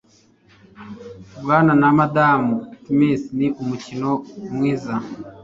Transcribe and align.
Bwana 1.41 1.73
na 1.81 1.87
Madamu 1.97 2.53
Smith 2.85 3.23
ni 3.37 3.47
umukino 3.61 4.11
mwiza. 4.53 4.93